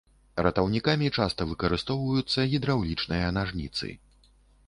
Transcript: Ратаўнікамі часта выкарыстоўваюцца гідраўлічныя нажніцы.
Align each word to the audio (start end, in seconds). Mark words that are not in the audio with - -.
Ратаўнікамі 0.45 1.09
часта 1.17 1.41
выкарыстоўваюцца 1.51 2.45
гідраўлічныя 2.53 3.27
нажніцы. 3.39 3.93